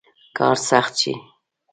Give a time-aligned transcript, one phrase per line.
[0.37, 1.13] کار سخت شي.